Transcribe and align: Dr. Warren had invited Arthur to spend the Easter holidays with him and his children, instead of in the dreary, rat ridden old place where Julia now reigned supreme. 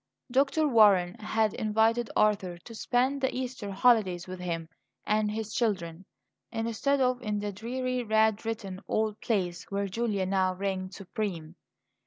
Dr. 0.31 0.67
Warren 0.67 1.13
had 1.19 1.53
invited 1.53 2.09
Arthur 2.15 2.57
to 2.57 2.73
spend 2.73 3.21
the 3.21 3.31
Easter 3.35 3.69
holidays 3.69 4.25
with 4.27 4.39
him 4.39 4.67
and 5.05 5.29
his 5.29 5.53
children, 5.53 6.05
instead 6.51 6.99
of 6.99 7.21
in 7.21 7.37
the 7.37 7.51
dreary, 7.51 8.01
rat 8.01 8.43
ridden 8.43 8.81
old 8.87 9.21
place 9.21 9.63
where 9.69 9.87
Julia 9.87 10.25
now 10.25 10.55
reigned 10.55 10.95
supreme. 10.95 11.55